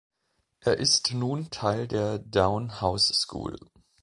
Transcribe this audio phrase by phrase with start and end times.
[0.61, 3.55] Er ist nun Teil der Downe House School.